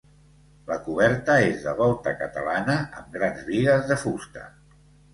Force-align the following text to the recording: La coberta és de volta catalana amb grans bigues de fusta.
La 0.71 0.77
coberta 0.85 1.35
és 1.51 1.61
de 1.67 1.75
volta 1.83 2.15
catalana 2.23 2.81
amb 3.03 3.15
grans 3.21 3.47
bigues 3.55 3.89
de 3.95 4.03
fusta. 4.09 4.53